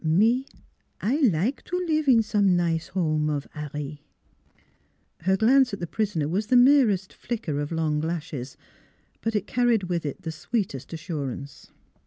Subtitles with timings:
[0.03, 0.47] Me
[0.99, 4.01] I like to live in some nize 'ome of 'Arry."
[5.19, 8.57] Her glance at the prisoner was the merest flicker of long lashes,
[9.21, 11.69] but it carried with it the sweetest assurance.